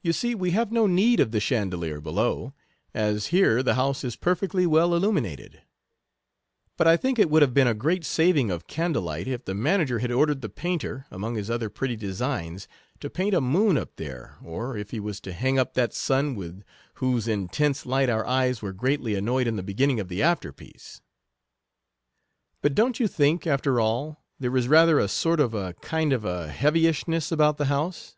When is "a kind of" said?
25.54-26.24